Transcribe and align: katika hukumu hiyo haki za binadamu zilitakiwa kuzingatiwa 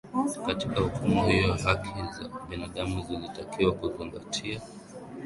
katika 0.45 0.81
hukumu 0.81 1.27
hiyo 1.27 1.53
haki 1.53 1.89
za 2.13 2.29
binadamu 2.49 3.01
zilitakiwa 3.03 3.71
kuzingatiwa 3.71 4.61